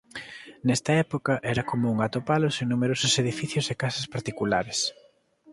[0.67, 4.79] Nesta época era común atopalos en numerosos edificios e casas particulares.